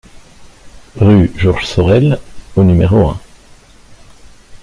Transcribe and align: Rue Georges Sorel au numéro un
Rue 0.95 1.31
Georges 1.37 1.67
Sorel 1.67 2.19
au 2.55 2.63
numéro 2.63 3.09
un 3.09 3.19